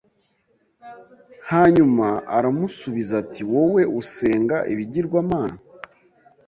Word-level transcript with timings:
hanyuma 1.51 2.07
aramusubiza 2.37 3.13
ati 3.23 3.41
wowe 3.51 3.81
usenga 4.01 4.57
ibigirwamana 4.73 5.57